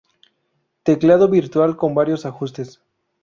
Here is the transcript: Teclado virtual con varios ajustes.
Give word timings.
Teclado 0.81 1.27
virtual 1.29 1.77
con 1.77 1.93
varios 1.93 2.25
ajustes. 2.25 2.81